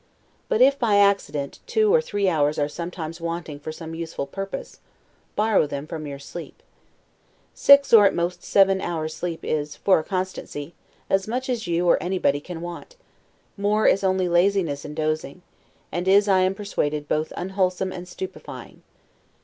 [0.49, 4.79] But if, by accident, two or three hours are sometimes wanting for some useful purpose,
[5.35, 6.63] borrow them from your sleep.
[7.53, 10.73] Six, or at most seven hours sleep is, for a constancy,
[11.07, 12.95] as much as you or anybody can want;
[13.57, 15.43] more is only laziness and dozing;
[15.91, 18.81] and is, I am persuaded, both unwholesome and stupefying.